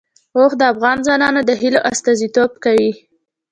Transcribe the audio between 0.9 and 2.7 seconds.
ځوانانو د هیلو استازیتوب